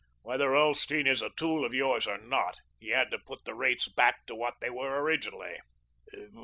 [0.23, 3.87] Whether Ulsteen is a tool of yours or not, he had to put the rates
[3.87, 5.59] back to what they were originally."